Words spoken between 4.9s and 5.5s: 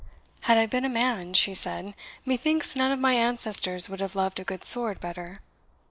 better.